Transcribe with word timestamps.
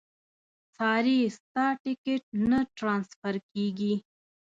ساري 0.75 1.17
ستا 1.37 1.65
ټیکټ 1.83 2.23
نه 2.49 2.59
ټرانسفر 2.77 3.35
کېږي. 3.51 3.93